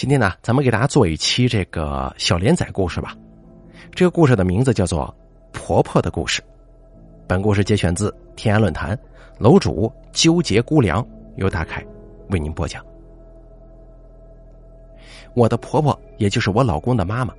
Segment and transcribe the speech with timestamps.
[0.00, 3.14] 今天呢，咱们给大家做一期这个小连载故事吧。
[3.94, 5.14] 这个故事的名字叫做
[5.52, 6.40] 《婆婆的故事》。
[7.28, 8.98] 本故事节选自天涯论坛，
[9.38, 11.84] 楼主纠结姑娘由大凯
[12.30, 12.82] 为您播讲。
[15.34, 17.34] 我的婆婆，也就是我老公的妈妈，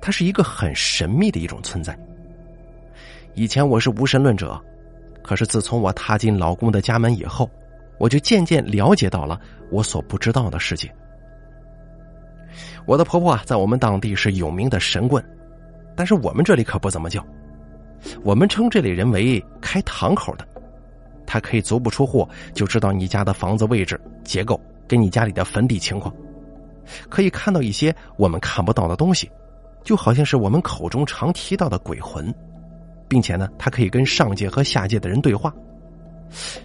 [0.00, 1.94] 她是一个很神秘的一种存在。
[3.34, 4.58] 以前我是无神论者，
[5.22, 7.50] 可是自从我踏进老公的家门以后，
[7.98, 9.38] 我就渐渐了解到了
[9.70, 10.90] 我所不知道的世界。
[12.86, 15.22] 我的婆婆啊，在我们当地是有名的神棍，
[15.96, 17.24] 但是我们这里可不怎么叫，
[18.22, 20.46] 我们称这类人为开堂口的。
[21.26, 26.14] 他可以足不出户就知道你家的房子位置、结构跟你家里的坟地情况，
[27.08, 29.28] 可以看到一些我们看不到的东西，
[29.82, 32.32] 就好像是我们口中常提到的鬼魂，
[33.08, 35.52] 并且呢，他可以跟上界和下界的人对话。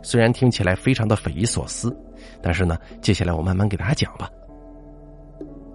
[0.03, 1.95] 虽然听起来非常的匪夷所思，
[2.41, 4.29] 但是呢，接下来我慢慢给大家讲吧。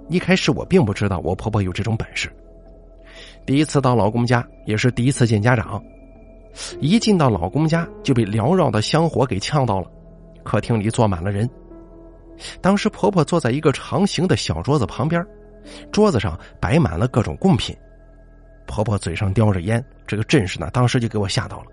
[0.08, 2.30] 一开始我并不知道我婆婆有这种本事。
[3.44, 5.82] 第一次到老公家，也是第一次见家长，
[6.80, 9.90] 一进到老公家就被缭绕的香火给呛到了。
[10.42, 11.48] 客厅里坐满了人，
[12.60, 15.24] 当时婆婆坐在一个长形的小桌子旁边，
[15.90, 17.76] 桌子上摆满了各种贡品。
[18.66, 21.66] 婆婆嘴上叼着烟，这个阵势呢，当时就给我吓到了。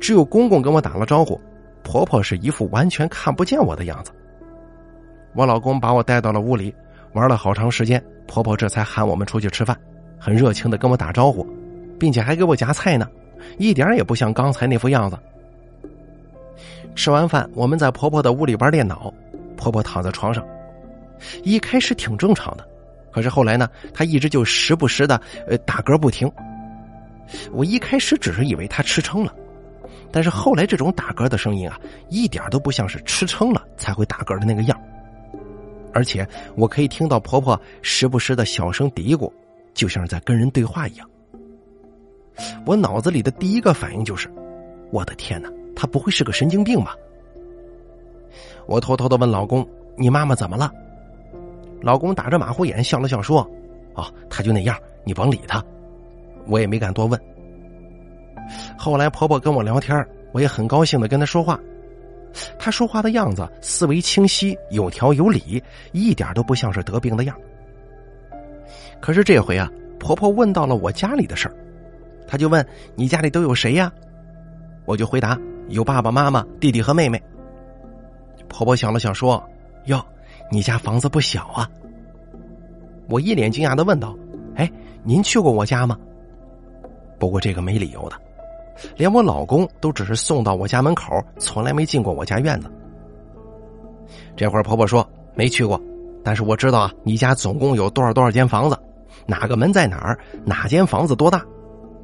[0.00, 1.40] 只有公公跟我打了招呼，
[1.82, 4.12] 婆婆是一副完全看不见我的样子。
[5.34, 6.74] 我老公把我带到了屋里，
[7.12, 9.76] 玩了好长时间，婆婆这才喊我们出去吃饭，
[10.18, 11.44] 很热情的跟我打招呼，
[11.98, 13.08] 并且还给我夹菜呢，
[13.58, 15.18] 一点也不像刚才那副样子。
[16.94, 19.12] 吃完饭，我们在婆婆的屋里玩电脑，
[19.56, 20.46] 婆婆躺在床上，
[21.42, 22.64] 一开始挺正常的，
[23.10, 26.30] 可是后来呢，她一直就时不时的呃打嗝不停。
[27.52, 29.34] 我一开始只是以为她吃撑了，
[30.12, 34.80] 但是后来这种打嗝的声音啊，一点都不像是吃撑了才会打嗝的那个样。
[35.94, 39.32] 而且我可以听到婆婆时不时的小声嘀咕，
[39.72, 41.08] 就像是在跟人对话一样。
[42.66, 44.28] 我脑子里的第一个反应就是：
[44.90, 46.96] 我的天哪，她不会是个神经病吧？
[48.66, 49.66] 我偷偷的问老公
[49.96, 50.72] ：“你妈妈怎么了？”
[51.80, 53.48] 老公打着马虎眼笑了笑说
[53.94, 55.62] ：“哦，她就那样，你甭理她。”
[56.46, 57.20] 我也没敢多问。
[58.76, 59.96] 后来婆婆跟我聊天，
[60.32, 61.58] 我也很高兴的跟她说话。
[62.58, 65.62] 他说话的样子思维清晰、有条有理，
[65.92, 67.36] 一点都不像是得病的样。
[69.00, 71.54] 可是这回啊，婆婆问到了我家里的事儿，
[72.26, 73.92] 她就问：“你家里都有谁呀？”
[74.86, 77.22] 我就回答：“有爸爸妈妈、弟弟和妹妹。”
[78.48, 79.42] 婆婆想了想说
[79.86, 80.04] ：“哟，
[80.50, 81.68] 你家房子不小啊。”
[83.08, 84.16] 我一脸惊讶的问道
[84.56, 84.70] ：“哎，
[85.02, 85.98] 您去过我家吗？”
[87.18, 88.16] 不过这个没理由的。
[88.96, 92.70] 连我老公都只是送到我家门口，从来没进过我家院子。
[94.36, 95.80] 这会儿婆婆说没去过，
[96.22, 98.78] 但是我知道啊，你家总共有多少多少间房子，
[99.26, 101.44] 哪个门在哪儿，哪间房子多大，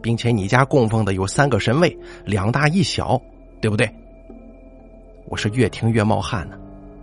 [0.00, 3.20] 并且你家供奉的有三个神位，两大一小，
[3.60, 3.88] 对不对？
[5.26, 6.56] 我是越听越冒汗呢，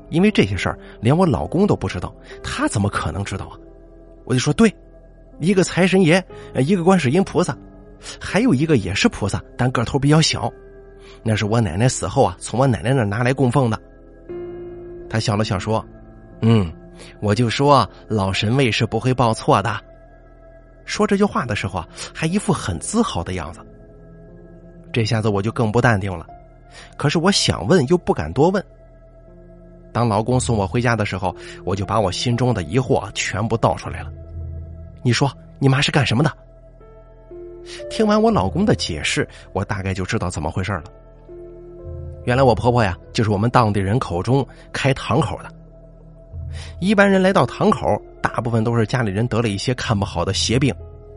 [0.09, 2.13] 因为这些事儿连我老公都不知道，
[2.44, 3.56] 他怎么可能知道啊？
[4.25, 4.73] 我就说对，
[5.39, 6.23] 一个财神爷，
[6.56, 7.57] 一个观世音菩萨。
[8.19, 10.51] 还有一个也是菩萨，但个头比较小，
[11.23, 13.79] 那是我奶奶死后啊，从我奶奶那拿来供奉的。
[15.09, 15.85] 他笑了笑说
[16.41, 16.71] ：“嗯，
[17.21, 19.79] 我就说老神位是不会报错的。”
[20.85, 23.59] 说这句话的时候啊，还一副很自豪的样子。
[24.93, 26.25] 这下子我就更不淡定了，
[26.97, 28.63] 可是我想问又不敢多问。
[29.91, 31.35] 当老公送我回家的时候，
[31.65, 34.11] 我就把我心中的疑惑全部倒出来了。
[35.03, 36.31] 你说你妈是干什么的？
[37.89, 40.83] 听完我老公的解释，我大概就知道怎么回事了。
[42.25, 45.50] 原来我婆婆呀，就是我们当地人口中开堂口的。
[46.79, 47.85] 一般人来到堂口，
[48.22, 50.73] 大部分都是家里人得了一些看不好的邪病，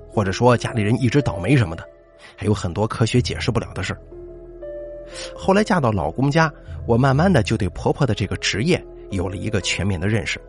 [0.09, 1.85] 或者说家里人一直倒霉什么的，
[2.37, 3.97] 还有很多科学解释不了的事
[5.35, 6.53] 后来嫁到老公家，
[6.87, 10.41] 我慢慢的就对婆婆的这个职业有了一个全面的认识。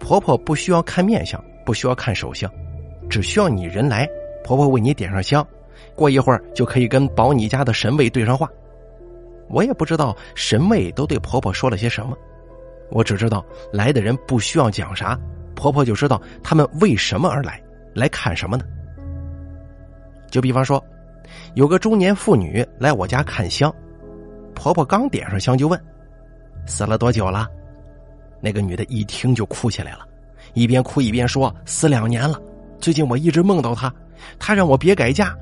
[0.00, 2.50] 婆婆不需要看面相，不需要看手相，
[3.08, 4.08] 只需要你人来。
[4.44, 5.46] 婆婆为你点上香，
[5.94, 8.48] 过一会儿就可以跟保你家的神位对上话。
[9.48, 12.16] 我也不知道神位都对婆婆说了些什么，
[12.90, 15.18] 我只知道来的人不需要讲啥，
[15.54, 17.60] 婆婆就知道他们为什么而来，
[17.94, 18.64] 来看什么呢？
[20.30, 20.82] 就比方说，
[21.54, 23.74] 有个中年妇女来我家看香，
[24.54, 25.80] 婆婆刚点上香就问
[26.66, 27.48] ：“死了多久了？”
[28.40, 30.06] 那个女的一听就哭起来了，
[30.52, 32.38] 一边哭一边说：“死两年了，
[32.78, 33.92] 最近我一直梦到她。”
[34.38, 35.34] 他让我别改嫁，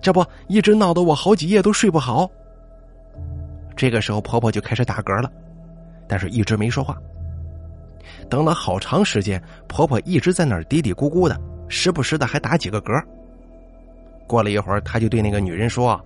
[0.00, 2.30] 这不一直闹得我好几夜都睡不好。
[3.76, 5.30] 这个时候婆婆就开始打嗝了，
[6.06, 6.96] 但是一直没说话。
[8.28, 13.02] 等了好长时间，婆婆一直在那儿嘀嘀咕咕的，时不时的还打几个嗝。
[14.26, 16.00] 过了一会儿，她就对那个女人说：“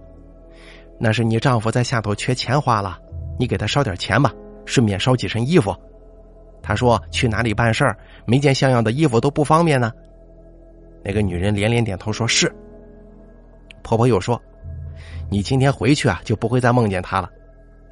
[0.99, 2.99] 那是你丈夫在下头缺钱花了，
[3.39, 4.33] 你给他烧点钱吧，
[4.65, 5.75] 顺便烧几身衣服。”
[6.63, 9.93] 她说：“去哪里办事儿，没件像样的衣服都不方便呢。”
[11.07, 12.53] 那个女人连连点头说：“是。”
[13.85, 14.43] 婆婆又说
[15.31, 17.31] ：“你今天回去啊，就不会再梦见他了。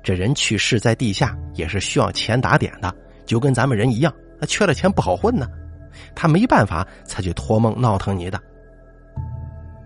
[0.02, 2.92] 这人去世在地下也是需要钱打点的，
[3.24, 5.46] 就跟咱们人一样，那缺了钱不好混呢。
[6.12, 8.40] 他没办法才去托梦闹腾你的。”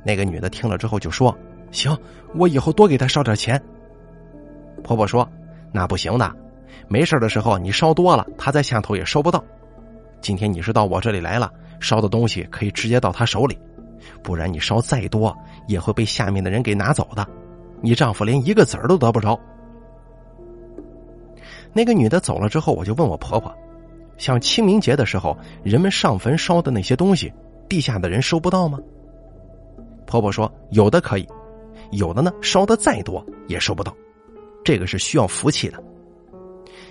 [0.02, 1.36] 那个女的听了之后就说
[1.70, 1.94] ：“行，
[2.34, 3.62] 我以后多给他烧点钱。”
[4.82, 5.30] 婆婆说
[5.70, 6.34] ：“那不行的，
[6.88, 9.44] 没事的时候你烧多了，他在下头也收不到。
[10.22, 13.58] 今天你是到我这里来了，烧的东西可以直接到他手里。”
[14.22, 15.36] 不然你烧再多
[15.66, 17.26] 也会被下面的人给拿走的，
[17.80, 19.38] 你丈夫连一个子儿都得不着。
[21.72, 23.52] 那个女的走了之后，我就问我婆婆，
[24.16, 27.32] 像清明节的时候人们上坟烧的那些东西，
[27.69, 28.78] 地下的人收不到吗？
[30.06, 31.26] 婆婆说有的可以，
[31.90, 33.94] 有的呢烧的再多也收不到，
[34.64, 35.82] 这个是需要福气的。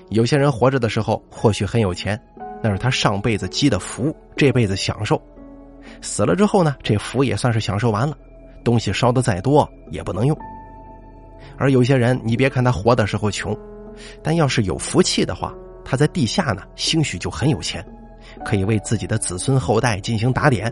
[0.10, 2.20] 有些人活着的时候或许很有钱，
[2.62, 5.22] 那是他上辈子积的福，这辈子享受。
[6.02, 8.18] 死了之后呢，这福也算是享受完了，
[8.64, 10.38] 东西烧的再多也不能用。
[11.58, 13.58] 而有些人，你别看他活的时候穷，
[14.22, 15.54] 但要是有福气的话，
[15.86, 17.86] 他在地下呢，兴许就很有钱，
[18.46, 20.72] 可以为自己的子孙后代进行打点，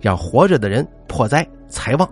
[0.00, 2.08] 让活着的人破灾财旺。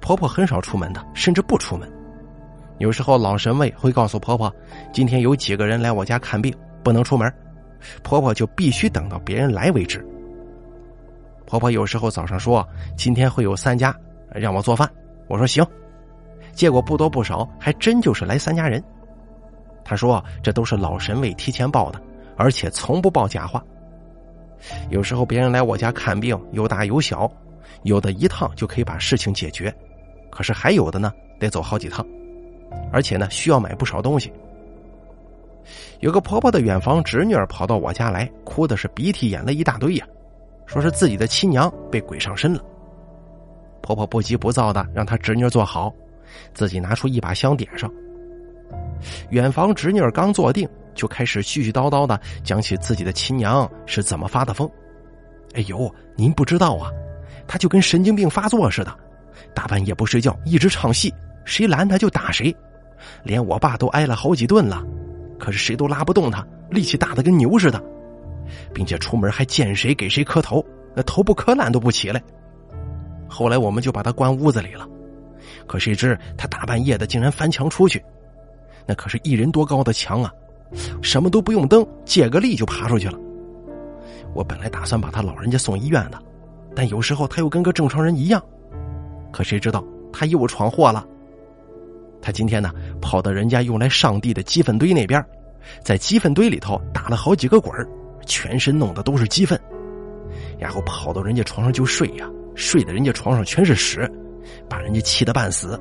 [0.00, 1.90] 婆婆很少出门的，甚至不出门。
[2.78, 4.52] 有时候老神位会告诉婆婆，
[4.92, 7.32] 今天有几个人来我家看病，不能出门。
[8.02, 10.04] 婆婆就必须等到别人来为止。
[11.46, 12.66] 婆婆有时候早上说
[12.96, 13.94] 今天会有三家
[14.30, 14.90] 让我做饭，
[15.28, 15.64] 我说行，
[16.52, 18.82] 结果不多不少，还真就是来三家人。
[19.84, 22.02] 她说这都是老神位提前报的，
[22.36, 23.64] 而且从不报假话。
[24.90, 27.30] 有时候别人来我家看病，有大有小，
[27.84, 29.72] 有的一趟就可以把事情解决，
[30.30, 32.04] 可是还有的呢得走好几趟，
[32.92, 34.32] 而且呢需要买不少东西。
[36.00, 40.06] 有个婆婆的远房侄女儿跑到我家来，哭的是鼻涕眼泪一大堆呀，
[40.66, 42.60] 说是自己的亲娘被鬼上身了。
[43.82, 45.92] 婆婆不急不躁的让她侄女坐好，
[46.52, 47.90] 自己拿出一把香点上。
[49.30, 54.68] 远房侄女儿刚坐定，就开始絮絮叨叨的讲起自己的亲娘是怎么发的疯。
[55.54, 56.90] 哎呦，您不知道啊，
[57.46, 58.94] 她就跟神经病发作似的，
[59.54, 61.12] 大半夜不睡觉，一直唱戏，
[61.44, 62.54] 谁拦她就打谁，
[63.22, 64.84] 连我爸都挨了好几顿了。
[65.38, 67.82] 可是谁都拉不动他，力气大的跟牛似的，
[68.74, 70.64] 并且出门还见谁给谁磕头，
[70.94, 72.22] 那头不磕烂都不起来。
[73.28, 74.88] 后来我们就把他关屋子里了，
[75.66, 78.02] 可谁知他大半夜的竟然翻墙出去，
[78.86, 80.32] 那可是一人多高的墙啊，
[81.02, 83.18] 什么都不用蹬，借个力就爬出去了。
[84.34, 86.18] 我本来打算把他老人家送医院的，
[86.74, 88.42] 但有时候他又跟个正常人一样，
[89.30, 91.06] 可谁知道他又闯祸了。
[92.20, 95.24] 他今天呢，跑到人家用来上地的鸡粪堆那边，
[95.82, 97.72] 在鸡粪堆里头打了好几个滚
[98.26, 99.58] 全身弄的都是鸡粪，
[100.58, 104.10] 然后跑到人家床上就睡呀，睡的人家床上全是屎，
[104.68, 105.80] 把人家气得半死。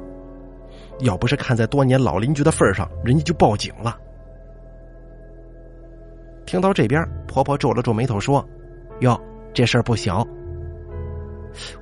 [0.99, 3.97] 要不是看在多年老邻居的份上，人家就报警了。
[6.45, 8.47] 听到这边，婆婆皱了皱眉头说
[9.01, 9.19] ：“哟，
[9.53, 10.25] 这事儿不小。”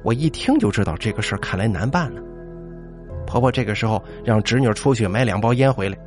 [0.04, 2.22] 我一听就知道这个事儿看来难办了。
[3.36, 5.98] 婆婆这个时候让侄女出去买两包烟回来，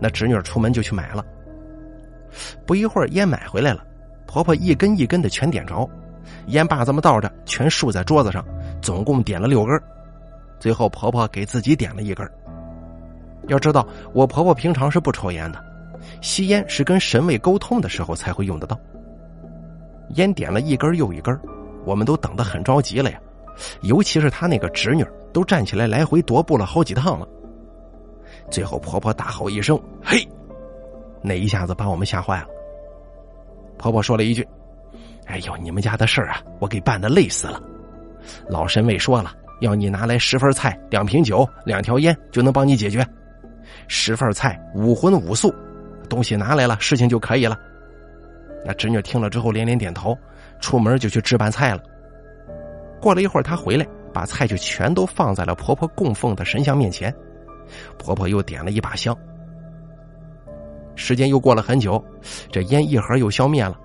[0.00, 1.24] 那侄女出门就去买了。
[2.66, 3.84] 不一会儿，烟买回来了，
[4.26, 5.88] 婆婆一根一根的全点着，
[6.46, 8.44] 烟把这么倒着，全竖在桌子上，
[8.82, 9.80] 总共点了六根。
[10.58, 12.28] 最后，婆婆给自己点了一根。
[13.46, 15.64] 要知道，我婆婆平常是不抽烟的，
[16.22, 18.76] 吸烟是跟神位沟通的时候才会用得到。
[20.16, 21.38] 烟点了一根又一根，
[21.84, 23.20] 我们都等得很着急了呀，
[23.82, 25.04] 尤其是她那个侄女。
[25.34, 27.26] 都站起来来回踱步了好几趟了，
[28.52, 30.24] 最后婆婆大吼一声：“嘿！”
[31.20, 32.46] 那一下子把我们吓坏了。
[33.76, 34.46] 婆婆说了一句
[35.26, 37.60] ：“哎呦，你们家的事儿啊，我给办的累死了。
[38.48, 43.04] 老神位说了，要你拿来十份菜、两瓶酒、两条烟，就能帮你解决。
[43.88, 45.52] 十份菜，五荤五素，
[46.08, 47.58] 东西拿来了，事情就可以了。”
[48.64, 50.16] 那侄女听了之后连连点头，
[50.60, 51.82] 出门就去置办菜了。
[53.04, 53.86] 过了一会儿，她回来。
[54.14, 57.12] 把菜就全都放在了婆婆供奉的神像面前，
[57.98, 59.12] 婆婆又点了一把香。
[60.94, 62.00] 时间又过了很久，
[62.48, 63.76] 这烟一盒又消灭了。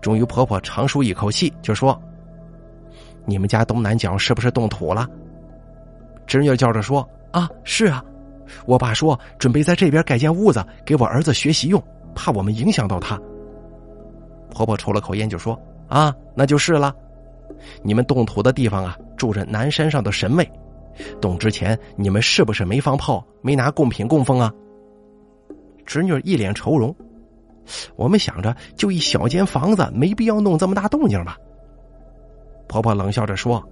[0.00, 1.96] 终于，婆婆长舒一口气，就说
[3.24, 5.06] ：“你们家东南角是不是动土了？”
[6.26, 8.04] 侄女叫着说：“啊，是啊，
[8.66, 11.80] 我爸说准备在这边盖间屋子给我儿子学习用，
[12.12, 13.16] 怕我们影响到他。
[14.50, 16.92] 婆婆抽了口烟就说：“啊，那就是了。
[17.82, 20.50] 你们动土的地方啊，住着南山上的神位。
[21.20, 24.52] 动之前，你们是不是没放炮，没拿贡品供奉啊？”
[25.86, 26.94] 侄女一脸愁容。
[27.96, 31.36] 我们想着，就一小间房子，没必要弄这么大动静吧。
[32.68, 33.62] 婆婆冷笑着说：“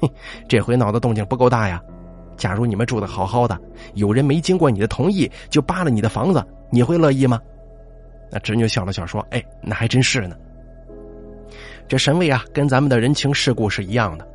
[0.00, 0.10] 嘿，
[0.48, 1.82] 这回闹的动静不够大呀。
[2.36, 3.58] 假如你们住的好好的，
[3.94, 7.40] 有人没经过你的同意就扒了你的房子，你会乐意吗？”
[8.30, 10.36] 那侄女笑了笑说：“哎，那还真是呢。
[11.86, 14.26] 这神位啊，跟咱们的人情世故是一样的。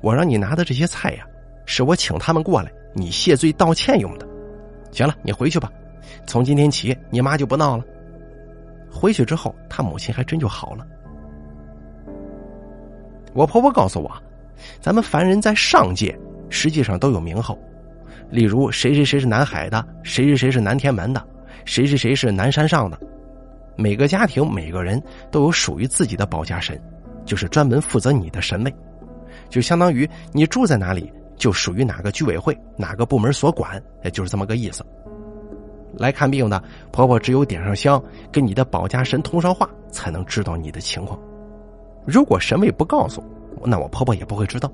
[0.00, 1.26] 我让你拿的这些菜呀，
[1.66, 4.26] 是我请他们过来，你谢罪道歉用的。
[4.90, 5.70] 行了，你回去吧。
[6.26, 7.84] 从今天起，你妈就不闹了。”
[8.92, 10.86] 回去之后，他母亲还真就好了。
[13.32, 14.12] 我婆婆告诉我，
[14.80, 16.16] 咱们凡人在上界
[16.50, 17.56] 实际上都有名号，
[18.30, 21.26] 例如谁谁谁是南海的，谁谁谁是南天门的，
[21.64, 23.00] 谁谁谁是南山上的。
[23.74, 26.78] 每个家庭每个人都有属于自己的保家神，
[27.24, 28.74] 就是专门负责你的神位，
[29.48, 34.84] 就相当于你住在哪里，就属于哪个居委会、哪个部门所管，也就是这么个意思。
[35.98, 38.02] 来看病的婆婆只有点上香，
[38.32, 41.20] 跟你的保家神通上话，才能知道你的情况。
[42.06, 43.22] 如果神位不告诉，
[43.64, 44.72] 那我婆婆也不会知道。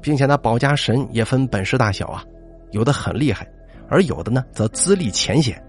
[0.00, 2.24] 并且呢，保家神也分本事大小啊，
[2.70, 3.46] 有的很厉害，
[3.88, 5.62] 而有的呢则资历浅显。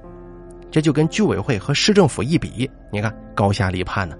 [0.71, 4.15] 这就跟居委会和市政府一比，你看高下立判呢。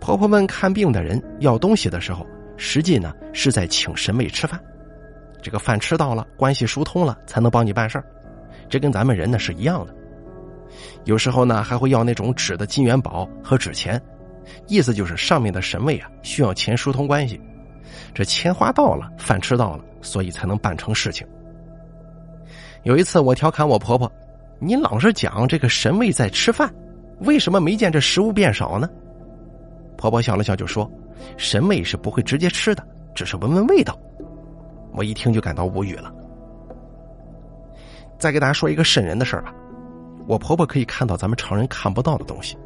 [0.00, 2.26] 婆婆问看病的人要东西的时候，
[2.56, 4.58] 实际呢是在请神位吃饭。
[5.42, 8.04] 这个饭吃到了，关系疏通了，才能帮你办事儿。
[8.68, 9.94] 这跟咱们人呢是一样的。
[11.04, 14.00] 有时候呢，还会要那种纸的金元宝和纸钱，
[14.66, 17.40] 意思就是上面的神位啊需要钱疏通关系。
[18.14, 21.26] 这钱花到了，饭吃到了，所以才能办成事情。
[22.82, 24.10] 有一次我调侃我婆婆
[24.60, 26.72] ：“你老是讲这个神位在吃饭，
[27.20, 28.88] 为什么没见这食物变少呢？”
[30.00, 30.90] 婆婆笑了笑就说
[31.36, 32.82] ：“神位是不会直接吃的，
[33.14, 33.94] 只是闻闻味道。”
[34.96, 36.10] 我一听就感到无语了。
[38.18, 39.52] 再给大家说一个瘆人的事儿吧，
[40.26, 42.56] 我婆婆可以看到咱们常人看不到的东西。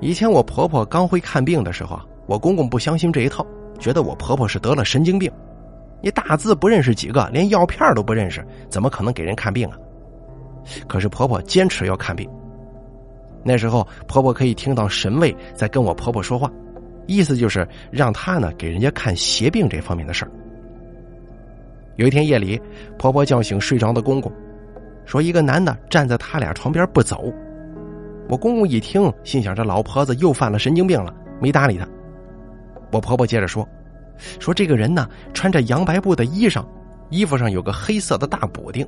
[0.00, 3.44] 以前我婆婆刚会看病的时候，我公公不相信这一套，
[3.80, 5.28] 觉得我婆婆是得了神经病。
[6.00, 9.76] 你大字不认识几个，连药片都不认识，怎么可能给人看病啊？
[10.86, 12.30] 可是婆婆坚持要看病。
[13.46, 16.50] 那时候婆婆可以听到神位在跟我婆婆说话，
[17.06, 20.30] 意思就是让她呢给人家看邪病这方面的事儿。
[21.94, 22.60] 有一天夜里，
[22.98, 24.30] 婆婆叫醒睡着的公公，
[25.06, 27.32] 说：“一个男的站在他俩床边不走。”
[28.28, 31.86] 我公公一听，心想：“这老婆子又犯了神经病了。”没搭理他。
[32.90, 33.66] 我婆婆接着说
[34.40, 36.66] ：“说这个人呢，穿着洋白布的衣裳，
[37.10, 38.86] 衣服上有个黑色的大补丁，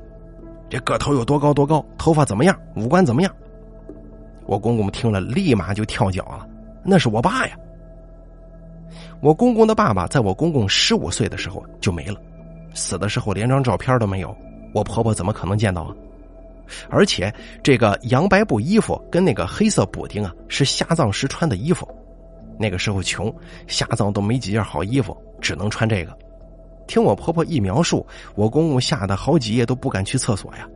[0.69, 3.33] 这个头有多高多高，头发怎么样，五官怎么样？”
[4.49, 6.47] 我公公听了，立马就跳脚了
[6.83, 7.55] ：“那是我爸呀！”
[9.21, 12.19] 我公公的爸爸在我公公十五岁的时候就没了。
[12.73, 14.35] 死的时候连张照片都没有，
[14.73, 15.93] 我婆婆怎么可能见到啊？
[16.89, 21.87] 而且这个洋白布衣服跟那个黑色补丁啊，是下葬时穿的衣服。
[22.57, 23.31] 那个时候穷，
[23.67, 26.17] 下葬都没几件好衣服，只能穿这个。
[26.87, 28.03] 听我婆婆一描述，
[28.33, 30.67] 我公公吓得好几夜都不敢去厕所呀。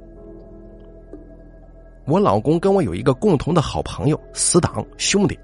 [2.05, 5.37] 我老公跟我有一个共同的好朋友，死党兄弟，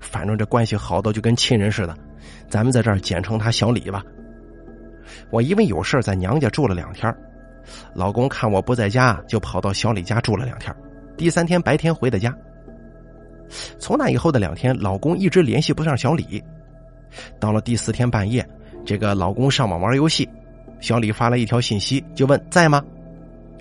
[0.00, 1.94] 反正这关系好到就跟亲人似的，
[2.48, 4.02] 咱们在这儿简称他小李吧。
[5.30, 7.14] 我因为有事在娘家住了两天，
[7.94, 10.74] 老公看我不在家，就跑到小李家住了两天。
[11.16, 12.34] 第三天白天回的家。
[13.78, 16.42] 从那以后的两天，老公一直联系不上小李。
[17.40, 18.46] 到了第四天半夜，
[18.84, 20.28] 这个老公上网玩游戏，
[20.80, 22.82] 小李发了一条信息，就问在吗？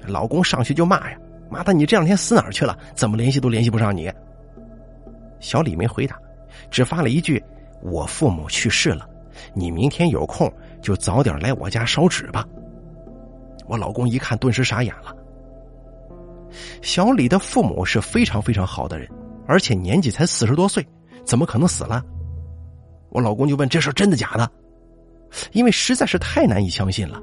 [0.06, 1.18] 老公上去就骂呀
[1.50, 2.78] ：“妈的，你这两天死哪儿去了？
[2.96, 4.12] 怎么联系都联系不上你？”
[5.40, 6.20] 小李没回答，
[6.70, 7.44] 只发了一句
[7.82, 9.08] ：“我父母去世了，
[9.54, 10.52] 你明天有空。”
[10.82, 12.46] 就早点来我家烧纸吧。
[13.68, 15.14] 我老公一看，顿时傻眼了。
[16.82, 19.10] 小李的父母是非常非常好的人，
[19.48, 20.86] 而且年纪才四十多岁，
[21.26, 22.02] 怎么可能死了？
[23.10, 24.50] 我老公就问：“这事真的假的？”
[25.52, 27.22] 因为实在是太难以相信了。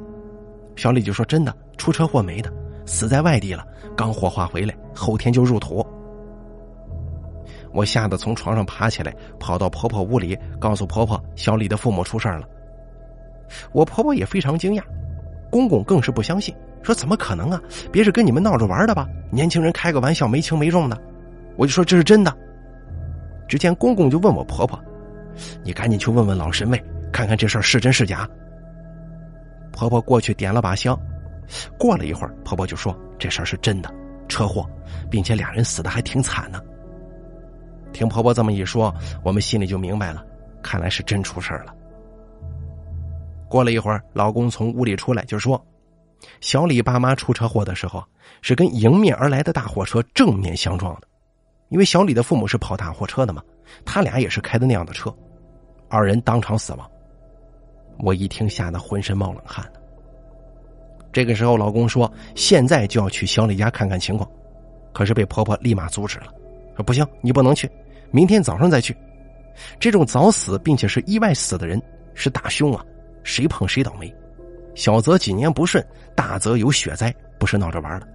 [0.77, 2.53] 小李就说：“真的，出车祸没的，
[2.87, 5.87] 死在外地了，刚火化回来，后天就入土。”
[7.73, 12.49] 我吓得从床上爬起来，跑到婆婆屋里，告诉婆婆：“小李的父母出事了。”
[13.73, 14.83] 我婆婆也非常惊讶，
[15.51, 17.61] 公公更是不相信，说：“怎么可能啊？
[17.91, 19.09] 别是跟你们闹着玩的吧？
[19.31, 20.97] 年轻人开个玩笑，没轻没重的。”
[21.59, 22.33] 我就说：“这是真的。”
[23.49, 24.79] 只见公公就问我婆婆
[25.65, 28.29] ：“你赶紧去问问老神位，看看这事儿是真是假。”
[29.73, 30.97] 婆婆过去点了把香，
[31.79, 33.93] 过了一会儿，婆婆就说：“这事儿是真的，
[34.29, 34.69] 车祸，
[35.11, 36.61] 并且俩人死的还挺惨呢。
[37.93, 40.25] 听婆婆这么一说，我们心里就明白了，
[40.63, 41.75] 看来是真出事了。
[43.49, 45.65] 过了一会儿，老公从屋里出来就说
[46.41, 48.03] ：“小李爸妈出车祸的时候，
[48.43, 51.07] 是跟迎面而来的大货车正面相撞的。
[51.69, 53.43] 因为小李的父母是跑大货车的嘛，
[53.85, 55.15] 他俩也是开的那样的车，
[55.89, 56.91] 二人当场死亡。”
[58.01, 59.65] 我一听，吓得浑身冒冷汗。
[61.15, 64.29] 这个时候，老公说：“现在就要去小李家看看情况。”
[64.93, 66.27] 可是被婆婆立马阻止了，
[66.75, 67.71] 说：“不行，你不能去，
[68.11, 68.97] 明天早上再去。
[69.79, 71.81] 这种早死并且是意外死的人
[72.15, 72.85] 是大凶啊，
[73.23, 74.13] 谁碰谁倒霉。
[74.75, 75.85] 小则几年不顺，
[76.17, 78.09] 大则有血灾，不是闹着玩的。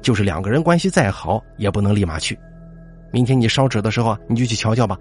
[0.00, 2.38] 就是两个人关系再好，也不能立马去。
[3.10, 4.96] 明天你烧纸的时候，你就去瞧瞧吧，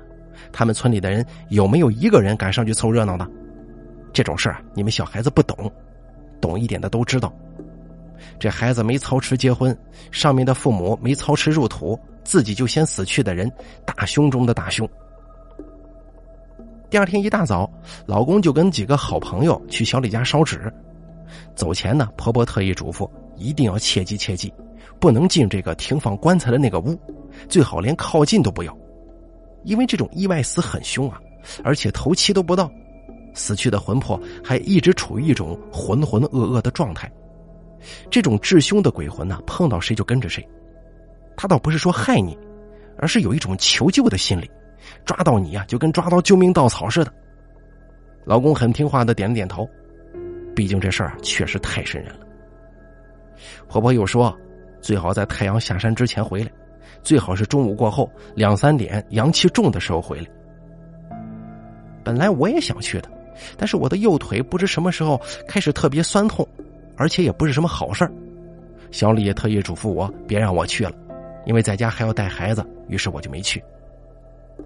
[0.52, 3.26] 他们村里的人有没有一个人敢上去凑热闹的？”
[4.12, 5.72] 这种事儿你们小孩子不懂，
[6.40, 7.34] 懂一点的都知道。
[8.38, 9.78] 这孩子没操持结婚，
[10.12, 13.52] 上面的父母没操持入土，自己就先死去的人，
[13.86, 14.88] 大凶中的大凶。
[16.90, 17.70] 第二天一大早，
[18.06, 20.72] 老公就跟几个好朋友去小李家烧纸。
[21.56, 24.52] 走前呢，婆婆特意嘱咐，一定要切记切记，
[25.00, 26.98] 不能进这个停放棺材的那个屋，
[27.48, 28.76] 最好连靠近都不要，
[29.64, 31.22] 因为这种意外死很凶啊，
[31.64, 32.70] 而且头七都不到。
[33.34, 37.12] 死去的魂魄还一直处于一种浑浑噩噩的状态，
[38.10, 40.48] 这种至凶的鬼魂呢，碰到谁就跟着谁。
[41.38, 42.38] 他倒不是说害你，
[42.98, 44.50] 而是有一种求救的心理，
[45.06, 47.14] 抓到你呀，就跟抓到救命稻草似的。
[48.26, 49.68] 老公很听话的点了点头，
[50.54, 52.28] 毕竟这事儿确实太瘆人了。
[53.70, 54.38] 婆婆又说，
[54.82, 56.52] 最好在太阳下山之前回来，
[57.02, 60.28] 最好是中午过后两三点阳气重的时候回来。
[62.04, 63.10] 本来我也想去的。
[63.58, 66.48] 但是我的右腿不知什么时候开始特别酸痛，
[66.96, 68.12] 而且也不是什么好事儿。
[68.92, 70.94] 小李也特意嘱咐我别让我去了，
[71.46, 73.64] 因为在家还要带孩子，于是我就没去。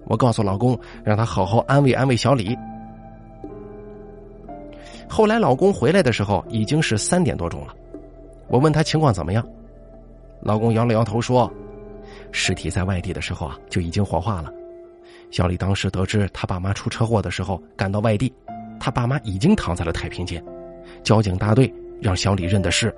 [0.06, 2.56] 我告诉老公，让他好好安慰安慰小李。
[5.08, 7.74] 后来老公回来的时候已经是三点多钟了，
[8.48, 9.46] 我问他情况怎么样，
[10.40, 11.52] 老公摇了摇头说，
[12.32, 14.50] 尸体在外地的时候啊就已经火化了。
[15.30, 18.32] 小李当时得知他爸妈出车祸的时候赶到外地。
[18.78, 20.42] 他爸妈已经躺在了太平间，
[21.02, 22.94] 交警大队让小李认的尸。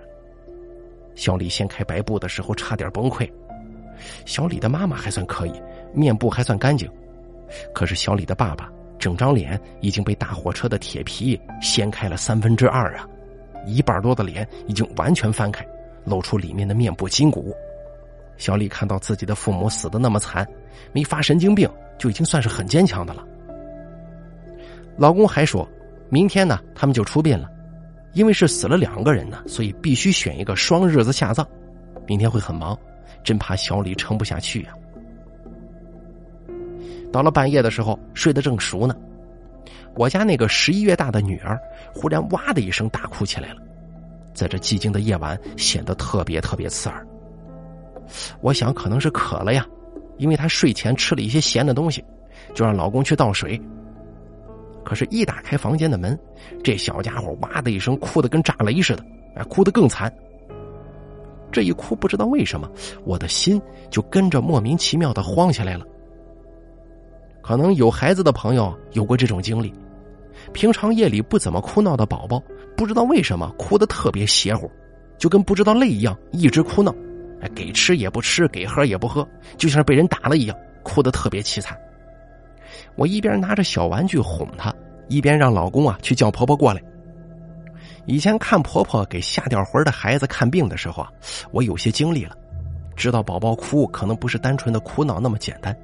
[1.14, 3.30] 小李掀开白布的时候差点崩溃。
[4.24, 5.52] 小李的妈妈还算可以，
[5.94, 6.90] 面部还算干净，
[7.72, 13.08] 可是小李的爸爸整张脸已经被大货车的铁皮掀开了三分之二啊，
[13.64, 15.66] 一半多的脸已经完全翻开，
[16.04, 17.54] 露出里面的面部筋骨。
[18.36, 20.46] 小李看到自己的父母死的那么惨，
[20.92, 23.24] 没发神经病就已经算是很坚强的了。
[24.96, 25.68] 老公还说。
[26.08, 27.50] 明天呢，他们就出殡了，
[28.12, 31.44] 因为是死了两个人呢，所以必须选一个双日子下葬。
[32.06, 32.78] 明天会很忙，
[33.24, 34.70] 真怕小李撑不下去呀。
[37.12, 38.94] 到了半夜的时候，睡得正熟呢，
[39.96, 41.58] 我家那个十一月大的女儿
[41.92, 43.56] 忽然哇的一声大哭起来了，
[44.32, 47.04] 在这寂静的夜晚显得特别特别刺耳。
[48.40, 49.66] 我想可能是渴了呀，
[50.18, 52.04] 因为她睡前吃了一些咸的东西，
[52.54, 53.60] 就让老公去倒水。
[54.86, 56.16] 可是，一打开房间的门，
[56.62, 60.12] 这小家伙哇的一声哭得跟炸雷似的，哎，哭得更惨。
[61.50, 62.70] 这一哭，不知道为什么，
[63.04, 65.84] 我的心就跟着莫名其妙的慌起来了。
[67.42, 69.74] 可能有孩子的朋友有过这种经历，
[70.52, 72.40] 平常夜里不怎么哭闹的宝宝，
[72.76, 74.70] 不知道为什么哭得特别邪乎，
[75.18, 76.94] 就跟不知道累一样，一直哭闹，
[77.40, 81.76] 哎，给吃也不吃，给喝也不喝，就像是被人打了一样，哭得特别凄惨。
[82.96, 84.74] 我一边拿着小玩具哄她，
[85.08, 86.82] 一边让老公啊去叫婆婆过来。
[88.06, 91.10] 以前看婆婆给吓掉魂的孩子看病的时候啊，
[91.50, 92.36] 我有些经历了，
[92.94, 95.76] 知道宝宝哭可能不是单纯的哭闹那么简单。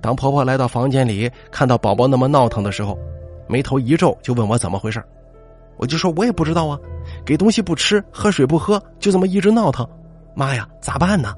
[0.00, 2.98] 当婆婆来到房间里，看到宝宝那么闹腾的时候，
[3.48, 5.02] 眉头一皱，就问我怎么回事
[5.78, 6.78] 我就说我也不知道啊，
[7.24, 9.88] 给东西不吃，喝水不喝，就这么一直闹腾。
[10.34, 11.34] 妈呀，咋办呢？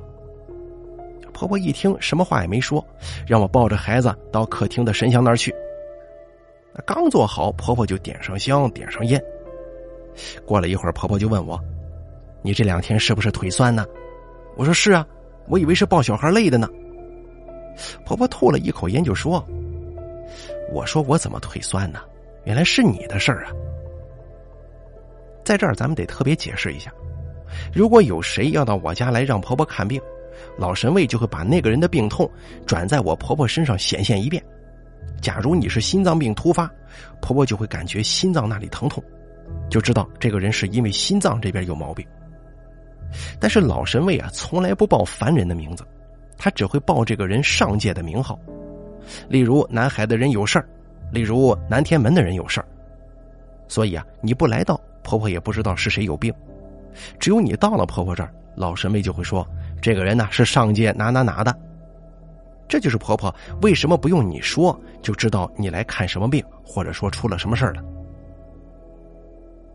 [1.34, 2.82] 婆婆一听，什么话也没说，
[3.26, 5.54] 让我抱着孩子到客厅的神像那儿去。
[6.86, 9.22] 刚坐好，婆婆就点上香，点上烟。
[10.46, 11.60] 过了一会儿，婆婆就问我
[12.40, 13.84] ：“你这两天是不是腿酸呢？”
[14.56, 15.06] 我说：“是啊，
[15.48, 16.68] 我以为是抱小孩累的呢。”
[18.06, 19.44] 婆婆吐了一口烟，就说
[20.72, 22.00] ：“我说我怎么腿酸呢？
[22.44, 23.50] 原来是你的事儿啊！
[25.44, 26.92] 在这儿，咱们得特别解释一下，
[27.72, 30.00] 如果有谁要到我家来让婆婆看病。”
[30.56, 32.30] 老神位就会把那个人的病痛
[32.66, 34.42] 转在我婆婆身上显现一遍。
[35.20, 36.70] 假如你是心脏病突发，
[37.20, 39.02] 婆婆就会感觉心脏那里疼痛，
[39.70, 42.06] 就知道这个人是因为心脏这边有毛病。
[43.38, 45.84] 但是老神位啊，从来不报凡人的名字，
[46.36, 48.38] 他只会报这个人上界的名号。
[49.28, 50.68] 例如南海的人有事儿，
[51.12, 52.66] 例如南天门的人有事儿。
[53.68, 56.32] 所以啊，你不来到，婆婆也不知道是谁有病。
[57.18, 59.46] 只有你到了婆婆这儿，老神位就会说，
[59.84, 61.54] 这个人呢是上界哪哪哪的。
[62.66, 67.82] 这就是婆婆为什么不用你说就知道你来看什么病，或者说出了什么事儿了。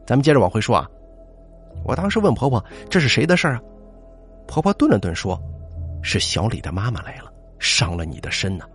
[0.07, 0.89] 咱们接着往回说啊，
[1.83, 3.61] 我当时问婆婆这是谁的事儿啊？
[4.47, 5.39] 婆婆顿了顿说
[6.01, 8.65] ：“是小李的妈妈来了，伤了你的身呢。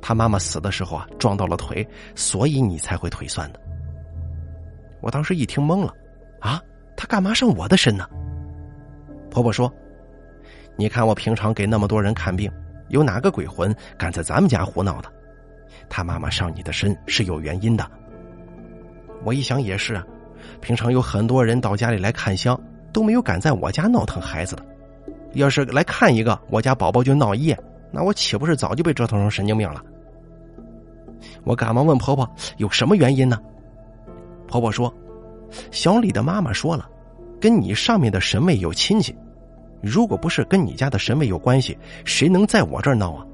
[0.00, 3.60] 他妈妈死的时候啊撞到了腿，所以你才会腿酸的。”
[5.02, 5.92] 我当时一听懵了，
[6.40, 6.58] 啊，
[6.96, 8.08] 他干嘛伤我的身呢？
[9.30, 9.70] 婆婆说
[10.78, 12.50] ：“你看我平常给那么多人看病。”
[12.88, 15.12] 有哪个鬼魂敢在咱们家胡闹的？
[15.90, 17.86] 他妈妈上你的身是有原因的。
[19.22, 20.02] 我一想也是啊，
[20.62, 22.58] 平常有很多人到家里来看香，
[22.90, 24.64] 都没有敢在我家闹腾孩子的。
[25.34, 27.58] 要是来看一个，我家宝宝就闹一夜，
[27.90, 29.84] 那我岂不是早就被折腾成神经病了？
[31.44, 33.38] 我赶忙问婆婆有什么原因呢？
[34.46, 34.90] 婆婆说，
[35.70, 36.88] 小李的妈妈说了，
[37.38, 39.14] 跟你上面的神位有亲戚。
[39.82, 43.24] 如果不是跟你家的神位有关系，谁能在我这儿闹啊？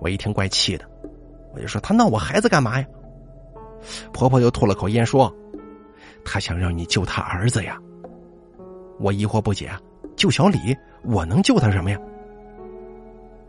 [0.00, 0.84] 我一听怪气的，
[1.54, 2.86] 我就说他闹我孩子干嘛呀？
[4.12, 5.34] 婆婆又吐了口烟说
[6.24, 7.78] ：“他想让你救他儿子呀。”
[9.00, 9.70] 我疑惑不解
[10.16, 10.58] ：“救小李，
[11.02, 11.98] 我能救他什么呀？”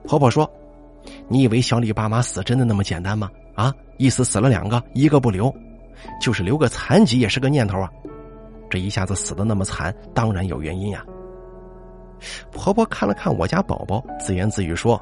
[0.06, 0.50] 婆婆说
[1.28, 3.30] ：“你以为小李爸妈死真的那么简单吗？
[3.56, 5.54] 啊，一死死了两个，一个不留，
[6.22, 7.90] 就是留个残疾也是个念头啊。
[8.70, 11.04] 这一下子死的那么惨，当然有原因呀。”
[12.52, 15.00] 婆婆看了看我家宝宝，自言自语说：“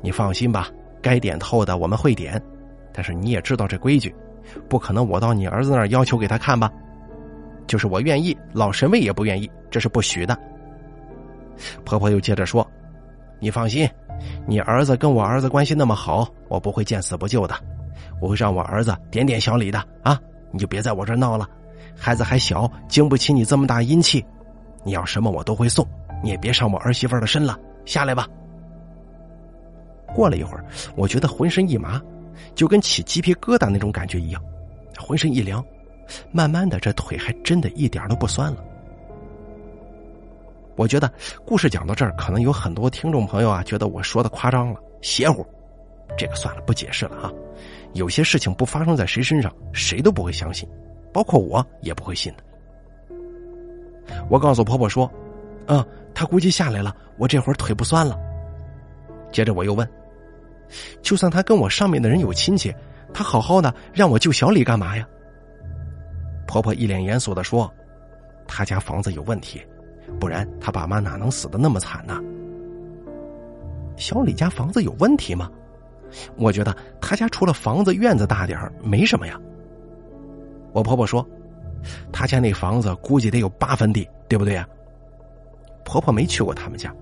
[0.00, 0.68] 你放心吧，
[1.02, 2.40] 该点透的我们会点。
[2.92, 4.14] 但是你也知道这规矩，
[4.68, 6.72] 不可能我到你儿子那儿要求给他看吧？
[7.66, 10.38] 就是我愿意，老神位也不愿意，这是不许的。”
[11.84, 12.66] 婆婆又接着说
[13.40, 13.88] ：“你放心，
[14.46, 17.54] 你儿子跟我儿子关系那么好，我不会见死不救的。
[18.20, 20.18] 我会让我儿子点点小李的啊！
[20.50, 21.46] 你就别在我这儿闹了，
[21.94, 24.24] 孩子还小，经不起你这么大阴气。
[24.84, 25.86] 你要什么我都会送。”
[26.22, 28.26] 你也别上我儿媳妇的身了，下来吧。
[30.14, 30.64] 过了一会儿，
[30.96, 32.00] 我觉得浑身一麻，
[32.54, 34.42] 就跟起鸡皮疙瘩那种感觉一样，
[34.98, 35.64] 浑身一凉。
[36.30, 38.64] 慢慢的，这腿还真的一点都不酸了。
[40.76, 41.12] 我觉得
[41.44, 45.44] 故事讲到这儿，可能有很多听众朋友啊，觉得我说的夸张了、邪乎。
[46.16, 47.32] 这个算了，不解释了啊。
[47.94, 50.68] 有些事情不发生在谁身上，谁都不会相信，
[51.12, 54.14] 包括我也不会信的。
[54.28, 55.10] 我告诉婆婆说
[55.68, 55.84] ：“嗯。”
[56.18, 58.18] 他估计下来了，我这会儿腿不酸了。
[59.30, 59.86] 接着我又问
[61.02, 62.74] ：“就算他跟我上面的人有亲戚，
[63.12, 65.06] 他好好的让我救小李干嘛呀？”
[66.48, 67.70] 婆婆一脸严肃的说
[68.48, 69.60] ：“他家房子有问题，
[70.18, 72.18] 不然他爸妈哪能死的那么惨呢？”
[73.98, 75.50] 小李家房子有问题吗？
[76.36, 79.38] 我觉得他家除了房子院子大点没什么呀。
[80.72, 81.28] 我婆婆说
[82.10, 84.66] ：“他家那房子估计得有八分地，对不对呀？”
[85.86, 86.92] 婆婆没去过他们家，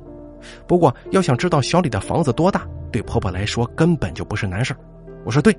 [0.67, 4.77] 不过要想知道小李的房子多大，对婆婆来说根本就不是难事
[5.25, 5.57] 我说对。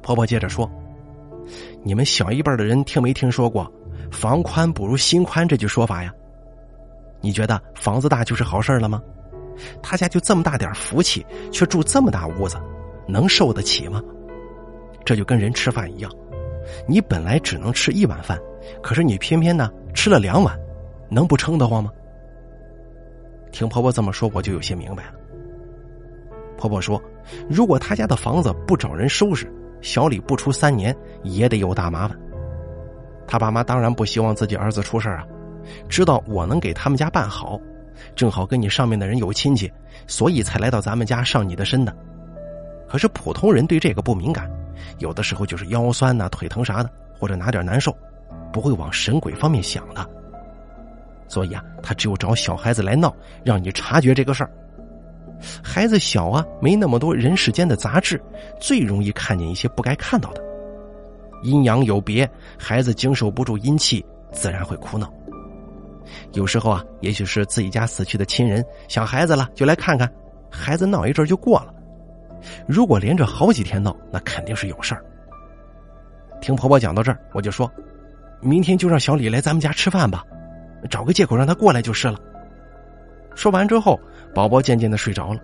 [0.00, 0.68] 婆婆接着说
[1.84, 3.70] ：“你们小一辈的人听没听说过
[4.10, 6.10] ‘房宽不如心宽’这句说法呀？
[7.20, 9.02] 你觉得房子大就是好事了吗？
[9.82, 12.56] 他家就这么大点福气，却住这么大屋子，
[13.06, 14.02] 能受得起吗？
[15.04, 16.10] 这就跟人吃饭一样，
[16.86, 18.38] 你本来只能吃一碗饭，
[18.82, 20.58] 可是你偏偏呢吃了两碗，
[21.10, 21.92] 能不撑得慌吗？”
[23.52, 25.12] 听婆婆这么说，我就有些明白了。
[26.56, 27.00] 婆婆说
[27.48, 32.18] ：“如果他家的房子不找人收拾，小李不出三年也得有大麻烦。
[33.26, 35.24] 他爸妈当然不希望自己儿子出事啊，
[35.88, 37.60] 知道我能给他们家办好，
[38.16, 39.70] 正好跟你上面的人有亲戚，
[40.06, 41.96] 所以才来到咱们家上你的身的。
[42.88, 44.50] 可是普通人对这个不敏感，
[44.98, 47.96] 有的时候就是腰酸呐、腿疼啥的，或者哪点难受，
[48.52, 50.04] 不会往神鬼方面想的。”
[51.28, 53.14] 所以啊，他只有找小孩子来闹，
[53.44, 54.50] 让你察觉这个事儿。
[55.62, 58.20] 孩子小啊，没那么多人世间的杂质，
[58.60, 60.42] 最容易看见一些不该看到的。
[61.44, 65.12] 阴阳有别，孩子经受不住阴气，自然会哭闹。
[66.32, 70.10] 有时候啊，也许是自己家死去的亲人想孩子了，就来看看。
[70.50, 71.74] 孩子闹一阵就过了。
[72.66, 75.04] 如果连着好几天闹，那肯定是有事儿。
[76.40, 77.70] 听婆婆讲到这儿，我就说，
[78.40, 80.24] 明天就让小李来咱们家吃饭吧。
[80.90, 82.18] 找个借口让他过来就是了。
[83.34, 83.98] 说完之后，
[84.34, 85.40] 宝宝渐渐的睡着了。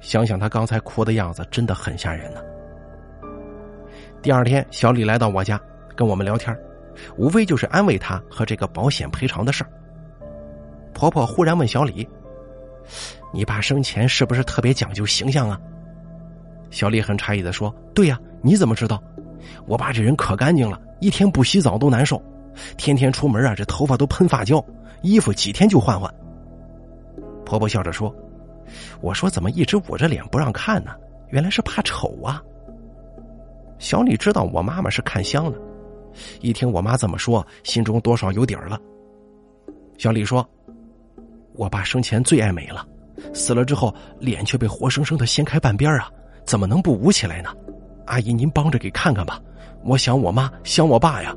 [0.00, 2.40] 想想他刚才哭的样子，真的很吓人呢。
[4.22, 5.60] 第二天，小李来到我家
[5.94, 6.56] 跟我们聊天，
[7.16, 9.70] 无非就是安慰她和这个保险赔偿的事儿。
[10.92, 12.08] 婆婆忽然问小李
[13.32, 15.60] ：“你爸生前是不是特别讲究形象啊？”
[16.70, 19.02] 小李很诧异的说：“对呀，你怎么知道？
[19.66, 22.20] 我爸这人可干净了，一天不洗澡都难受，
[22.76, 24.64] 天天出门啊，这头发都喷发胶，
[25.02, 26.12] 衣服几天就换换。”
[27.44, 28.14] 婆婆笑着说
[29.00, 30.92] ：“我说怎么一直捂着脸不让看呢？
[31.30, 32.42] 原来是怕丑啊。”
[33.78, 35.58] 小李知道我妈妈是看香的，
[36.40, 38.78] 一听我妈这么说，心中多少有底儿了。
[39.96, 40.46] 小李说
[41.54, 42.86] ：“我爸生前最爱美了，
[43.32, 46.10] 死了之后脸却被活生生的掀开半边啊，
[46.44, 47.50] 怎么能不捂起来呢？
[48.06, 49.40] 阿姨您帮着给看看吧，
[49.84, 51.34] 我想我妈，想我爸呀。”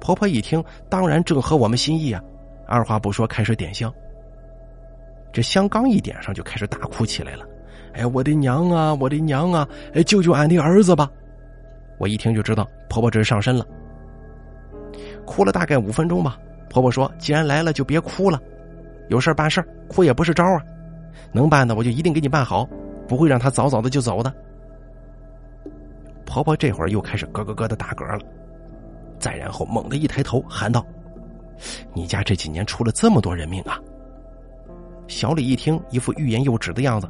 [0.00, 2.22] 婆婆一听，当然正合我们心意啊，
[2.66, 3.92] 二话不说开始点香。
[5.32, 7.44] 这香刚一点上，就开始大哭起来了。
[7.92, 9.68] 哎，我的娘啊，我的娘啊！
[9.94, 11.10] 哎，救救俺的儿子吧！
[11.98, 13.66] 我一听就知道婆婆这是上身了，
[15.24, 16.38] 哭了大概五分钟吧。
[16.68, 18.38] 婆婆说：“既然来了，就别哭了，
[19.08, 20.62] 有事办事哭也不是招啊。
[21.32, 22.68] 能办的我就一定给你办好，
[23.08, 24.32] 不会让他早早的就走的。”
[26.26, 28.20] 婆婆这会儿又开始咯咯咯的打嗝了，
[29.18, 30.84] 再然后猛地一抬头喊道
[31.94, 33.80] ：“你家这几年出了这么多人命啊！”
[35.08, 37.08] 小李一听，一副欲言又止的样子。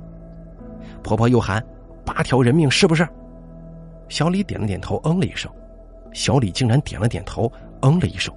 [1.02, 1.64] 婆婆又喊
[2.04, 3.06] ：“八条人命是不是？”
[4.08, 5.50] 小李点了点头，嗯了一声。
[6.12, 8.32] 小李竟然点了点头，嗯了一声。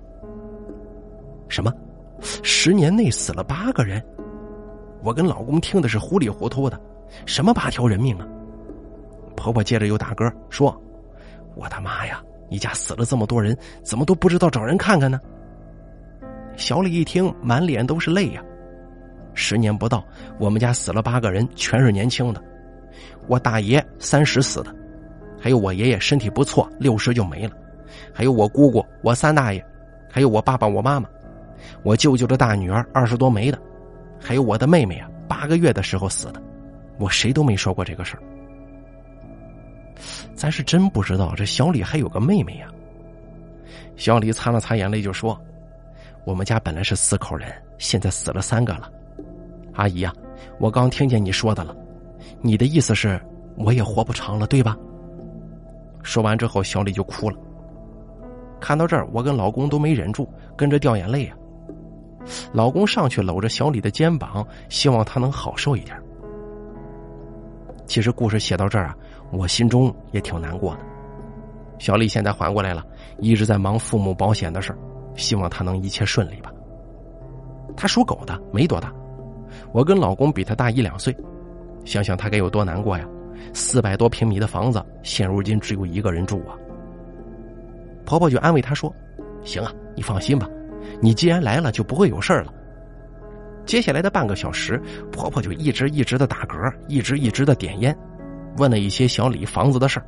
[1.47, 1.73] 什么？
[2.21, 4.03] 十年内死了八个人？
[5.03, 6.79] 我跟老公听的是糊里糊涂的。
[7.25, 8.27] 什么八条人命啊？
[9.35, 10.75] 婆婆接着又打嗝说
[11.55, 12.21] ：“我的妈呀！
[12.49, 15.19] 你家死了这么多人，怎么都不知道找人看看呢？”
[16.57, 18.43] 小李一听，满脸都是泪呀。
[19.33, 20.03] 十年不到，
[20.39, 22.43] 我们家死了八个人，全是年轻的。
[23.27, 24.75] 我大爷三十死的，
[25.39, 27.53] 还有我爷爷身体不错，六十就没了，
[28.13, 29.65] 还有我姑姑、我三大爷，
[30.11, 31.07] 还有我爸爸、我妈妈，
[31.83, 33.57] 我舅舅的大女儿二十多没的，
[34.19, 36.41] 还有我的妹妹啊，八个月的时候死的，
[36.97, 38.23] 我谁都没说过这个事儿。
[40.35, 42.67] 咱是真不知道这小李还有个妹妹呀。
[43.95, 45.39] 小李擦了擦眼泪就说
[46.25, 48.89] ：“我们家本来是四口人，现在死了三个了。
[49.73, 50.13] 阿姨呀，
[50.59, 51.75] 我刚听见你说的了。”
[52.41, 53.19] 你的意思是，
[53.57, 54.77] 我也活不长了，对吧？
[56.03, 57.37] 说完之后，小李就哭了。
[58.61, 61.35] 看到这儿，我跟老公都没忍住，跟着掉眼泪啊。
[62.53, 65.97] 老公上去搂着小李的肩膀，希望他能好受一点。
[67.85, 68.95] 其实故事写到这儿啊，
[69.31, 70.79] 我心中也挺难过的。
[71.77, 72.85] 小丽现在缓过来了，
[73.19, 74.79] 一直在忙父母保险的事儿
[75.15, 76.51] 希望她能一切顺利吧。
[77.77, 78.93] 她属狗的，没多大，
[79.71, 81.15] 我跟老公比她大一两岁。
[81.85, 83.07] 想想她该有多难过呀！
[83.53, 86.57] 四百多平米的房子，现如今只有一个人住啊。
[88.05, 88.93] 婆婆就安慰她说
[89.45, 90.49] ：“行啊，你放心吧，
[91.01, 92.53] 你既然来了，就不会有事儿了。”
[93.65, 97.97] 接下来的半个小时，婆婆就一直一直的打嗝，一直一直的点烟，
[98.57, 100.05] 问了一些小李房子的事儿，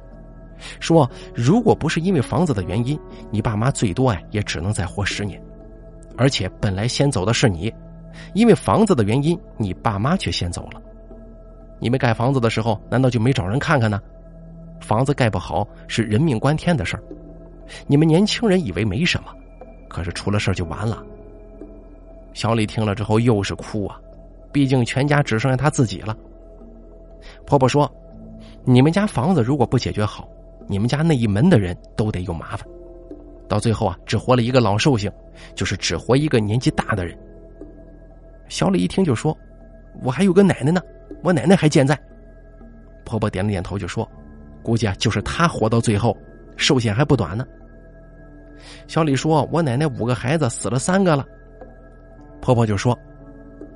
[0.80, 3.00] 说如果不是因为房子的原因，
[3.30, 5.42] 你爸妈最多呀也只能再活十年，
[6.18, 7.74] 而且本来先走的是你，
[8.34, 10.82] 因为房子的原因，你爸妈却先走了。
[11.80, 14.00] 你们盖房子的时候，难道就没找人看看呢？
[14.80, 17.04] 房子盖不好是人命关天的事儿，
[17.88, 19.34] 你们年轻人以为没什么，
[19.88, 21.04] 可是出了事儿就完了。
[22.34, 24.00] 小李听了之后又是哭啊，
[24.52, 26.16] 毕竟全家只剩下他自己了。
[27.46, 27.92] 婆婆说
[28.64, 30.28] ：“你们家房子如果不解决好，
[30.68, 32.68] 你们家那一门的人都得有麻烦，
[33.48, 35.12] 到最后啊，只活了一个老寿星，
[35.56, 37.18] 就是只活一个年纪大的人。”
[38.50, 39.36] 小李一听就说
[40.04, 40.82] ：“我还有个奶奶呢。”
[41.24, 42.00] 我奶奶还健在，
[43.06, 44.10] 婆婆点了点头就说
[44.64, 46.18] ：“估计啊，就是她活到最后，
[46.58, 47.46] 寿限还不短呢。”
[48.88, 51.26] 小李说：“我奶奶五个孩子死了三个了。”
[52.42, 52.98] 婆婆就说：“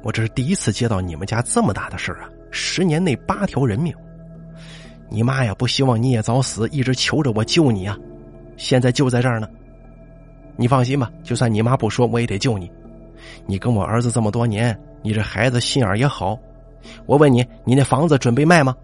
[0.02, 2.30] 我这是第一次接到你们家这么大的事儿啊！
[2.50, 3.96] 十年内八条人命，
[5.10, 7.98] 你妈呀，不希望你也早死，一直求着我救你啊！
[8.58, 9.48] 现在就在这儿呢。
[10.56, 12.72] 你放心吧，就算你妈不说，我也得救你。
[13.46, 16.38] 你跟我儿子这么多年，你这孩子心眼也好。”
[17.08, 18.76] 我问你，你那房子准备卖吗？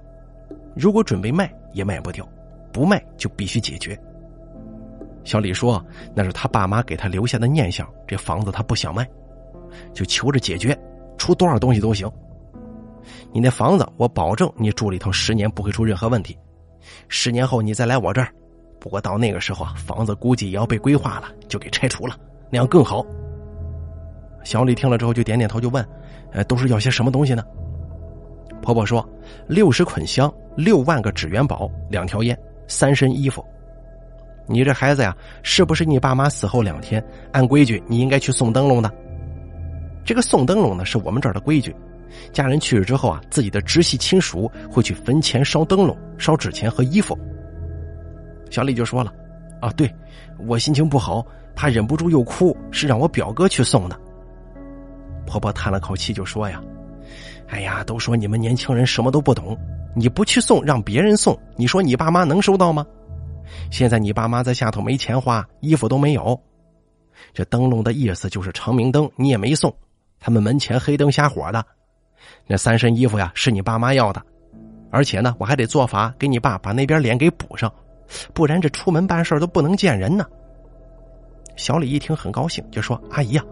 [0.76, 2.26] 如果准备卖，也卖不掉；
[2.72, 3.98] 不卖，就必须解决。
[5.24, 5.84] 小李说
[6.16, 9.08] ：“那是他爸妈给他留下的念想，这房子他不想卖，
[9.94, 10.76] 就求着解决，
[11.18, 12.12] 出多少东西都行。
[13.32, 16.38] 你那房子，我保证你住里头十年不会出任何问题。
[17.08, 18.28] 十年后你再来我这儿，
[18.80, 22.16] 不过到那个时候啊，房子估计也要被规划了，就给拆除了，
[22.50, 23.06] 那样更好。”
[24.44, 25.88] 小李听了之后就点点头，就问
[26.34, 27.44] ：“呃，都是要些什么东西呢？”
[28.62, 29.08] 婆婆说
[29.48, 32.38] ：“六十捆香，六万个纸元宝，两条烟，
[32.68, 33.46] 三身衣服。
[34.48, 38.92] 你这孩子呀，是不是你爸妈死后两天，按规矩你应该去送灯笼的？
[40.04, 41.76] 这个送灯笼呢，是我们这儿的规矩。
[42.32, 47.18] 家人去世之后啊，自己的直系亲属会去坟前烧灯笼、烧纸钱和衣服。
[48.50, 49.14] 小李就说了
[49.62, 49.94] ：“啊，对，
[50.48, 54.00] 我心情不好，怕忍不住又哭，是让我表哥去送的。”
[55.26, 56.62] 婆婆叹了口气就说：“呀，
[57.48, 59.58] 哎呀，都说你们年轻人什么都不懂，
[59.96, 62.86] 你不去送，让别人送，你说你爸妈能收到吗？
[63.70, 66.40] 现在你爸妈在下头没钱花，衣服都没有。
[67.34, 69.74] 这灯笼的意思就是长明灯，你也没送，
[70.20, 71.66] 他们门前黑灯瞎火的。
[72.48, 74.22] 那三身衣服呀，是你爸妈要的，
[74.90, 77.72] 而且呢，我还得做法给你爸把那边脸给补上。”
[78.34, 80.26] 不然这出门办事都不能见人呢。
[81.56, 83.44] 小李一听很高兴，就说：“阿姨呀，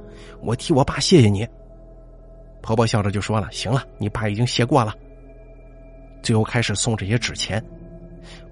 [0.42, 1.48] 我替我爸谢谢你。”
[2.62, 4.94] 婆婆笑着就说了：“行了，你爸已经谢过了。”
[6.22, 7.64] 最后开始送这些纸钱。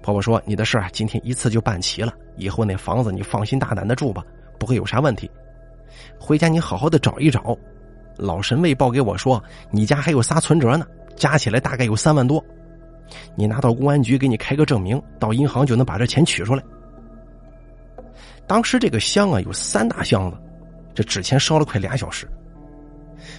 [0.00, 4.24] 婆婆说：“你的事啊，今天一次就办齐了，以后那房子你放心大胆的住吧，
[4.58, 5.30] 不会有啥问题。
[6.18, 7.54] 回家你好好的找一找。
[8.18, 12.44] 老神卫报给我说，你家还有仨存折呢，加起来大概有三万多。”
[13.34, 16.62] 你拿到公安局给你开个证明，到银行就能把这钱取出来。
[18.46, 20.36] 当时这个箱啊有三大箱子，
[20.94, 22.28] 这纸钱烧了快俩小时。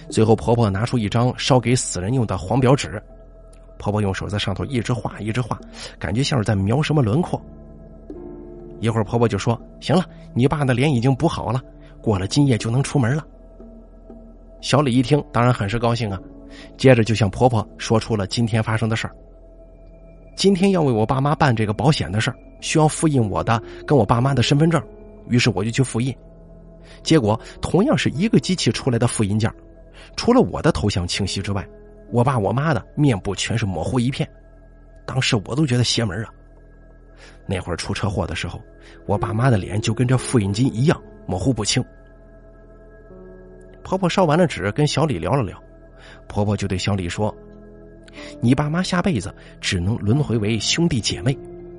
[0.08, 3.00] 最后婆婆拿出一张烧给死人用的黄表纸，
[3.78, 5.56] 婆婆用手在上头一直画一直画，
[5.98, 7.40] 感觉像是在描什么轮廓。
[8.80, 11.62] 一会儿婆婆就说：“行了，你爸的脸已经补好了，
[12.02, 13.24] 过了今夜就能出门了。”
[14.60, 16.18] 小李一听，当然很是高兴啊，
[16.76, 19.14] 接着就向婆婆说出了今天发生的事儿。
[20.36, 24.82] 今天要为我爸妈办这个保险的事儿，需要复印我的跟我爸妈的身份证，
[25.28, 26.14] 于是我就去复印。
[27.02, 29.52] 结果同样是一个机器出来的复印件，
[30.16, 31.66] 除了我的头像清晰之外，
[32.10, 34.28] 我爸我妈的面部全是模糊一片。
[35.06, 36.30] 当时我都觉得邪门啊！
[37.46, 38.60] 那会儿出车祸的时候，
[39.06, 41.84] 我爸妈的脸就跟这复印机一样模糊不清。
[43.90, 45.60] 婆婆烧完了纸，跟小李聊了聊，
[46.28, 47.34] 婆婆就对小李说。
[48.40, 51.36] 你爸妈下辈子只能轮回为兄弟姐妹，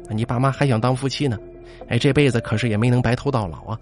[0.09, 1.39] 你爸妈还想当夫妻呢，
[1.87, 3.79] 哎，这辈子可是也没能白头到老啊。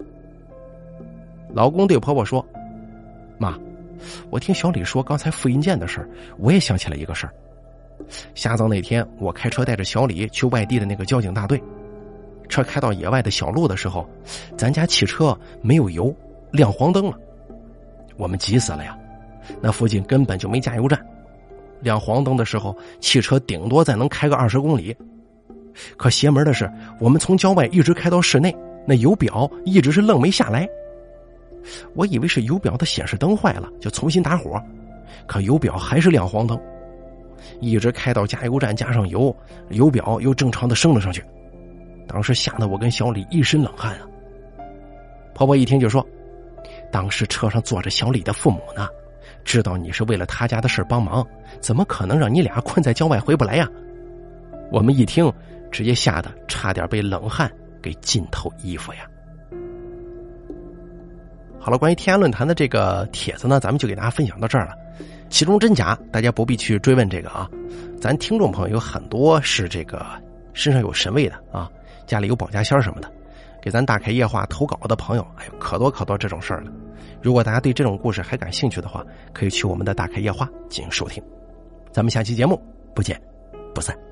[1.52, 2.44] 老公对婆婆说
[3.36, 3.58] ：“妈，
[4.30, 7.34] 我听小李说刚才复印件的事儿，我也想起来一个事儿。
[8.36, 11.60] 下葬那天，我开车带着小李去外地的那个交警大队，
[12.48, 14.08] 车开到野外的小路的时候，
[14.56, 16.14] 咱家汽车没有油，
[16.52, 17.18] 亮黄灯了，
[18.20, 18.96] 我们急死了呀。
[19.60, 21.00] 那附近根本就没加油站。”
[21.80, 24.94] 亮黄灯的时候，汽车顶多再能开个二十公里。
[25.96, 28.54] 可邪门的是，我们从郊外一直开到室内，
[28.86, 30.68] 那油表一直是愣没下来。
[31.94, 34.62] 我以为是油表的显示灯坏了，就重新打火，
[35.26, 36.60] 可油表还是亮黄灯。
[37.60, 39.34] 一直开到加油站加上油，
[39.70, 41.24] 油表又正常的升了上去。
[42.06, 44.06] 当时吓得我跟小李一身冷汗啊。
[45.32, 46.06] 婆婆一听就说
[46.90, 48.88] ：“当时车上坐着小李的父母呢。”
[49.42, 51.26] 知道你是为了他家的事帮忙，
[51.60, 53.66] 怎么可能让你俩困在郊外回不来呀？
[54.70, 55.32] 我们一听，
[55.70, 57.50] 直接吓得差点被冷汗
[57.80, 59.00] 给浸透衣服呀。
[61.58, 64.74] 好了，关于天涯论坛的这个帖子呢，咱们就给大家分享到这儿了。
[65.30, 67.48] 其中真假，大家不必去追问这个啊。
[67.98, 70.04] 咱听众朋友有很多是这个
[70.52, 71.68] 身上有神位的啊，
[72.06, 73.10] 家里有保家仙什么的。
[73.60, 76.72] 给咱打开夜话投稿的朋友，哎呦，可多可多这种事儿了。
[77.22, 81.22] 如果大家对这种故事还感兴趣的话，可以去我们的打开夜话进行收听。
[81.92, 82.60] 咱们下期节目
[82.94, 83.20] 不见
[83.74, 84.09] 不散。